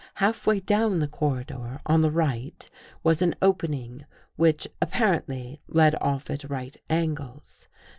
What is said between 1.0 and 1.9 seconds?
corridor,